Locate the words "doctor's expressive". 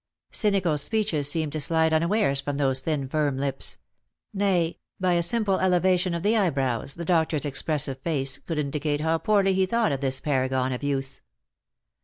7.05-7.99